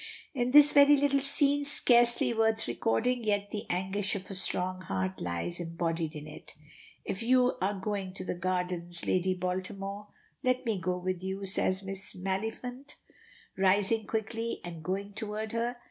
It 0.33 0.55
is 0.55 0.71
a 0.71 0.73
very 0.73 0.97
little 0.97 1.21
scene, 1.21 1.63
scarcely 1.63 2.33
worth 2.33 2.67
recording, 2.67 3.23
yet 3.23 3.51
the 3.51 3.67
anguish 3.69 4.15
of 4.15 4.31
a 4.31 4.33
strong 4.33 4.81
heart 4.81 5.21
lies 5.21 5.59
embodied 5.59 6.15
in 6.15 6.25
it. 6.25 6.55
"If 7.05 7.21
you 7.21 7.55
are 7.61 7.79
going 7.79 8.13
to 8.15 8.25
the 8.25 8.33
gardens, 8.33 9.05
Lady 9.05 9.35
Baltimore, 9.35 10.07
let 10.43 10.65
me 10.65 10.81
go 10.81 10.97
with 10.97 11.21
you," 11.21 11.45
says 11.45 11.83
Miss 11.83 12.13
Maliphant, 12.15 12.95
rising 13.55 14.07
quickly 14.07 14.59
and 14.63 14.83
going 14.83 15.13
toward 15.13 15.51
her. 15.51 15.75